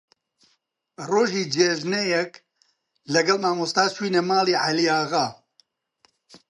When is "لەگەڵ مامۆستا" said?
3.13-3.83